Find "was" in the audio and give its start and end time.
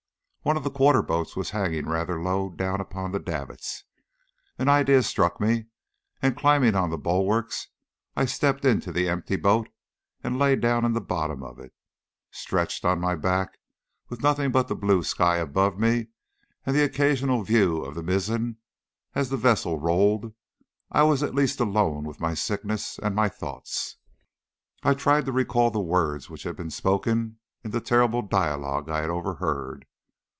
1.35-1.51, 21.03-21.21